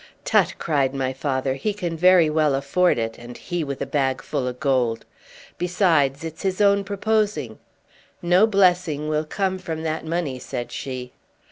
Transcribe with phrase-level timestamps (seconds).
[0.25, 4.23] "Tut!" cried my father, "he can very well afford it, and he with a bag
[4.23, 5.05] full of gold.
[5.59, 7.59] Besides, it's his own proposing."
[8.19, 11.11] "No blessing will come from that money," said she.